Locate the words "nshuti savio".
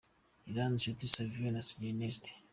0.79-1.49